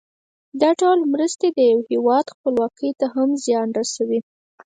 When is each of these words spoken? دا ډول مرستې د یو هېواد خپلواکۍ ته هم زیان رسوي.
دا 0.61 0.69
ډول 0.79 0.99
مرستې 1.13 1.47
د 1.51 1.59
یو 1.71 1.79
هېواد 1.91 2.25
خپلواکۍ 2.35 2.91
ته 2.99 3.05
هم 3.15 3.29
زیان 3.43 3.69
رسوي. 3.79 4.19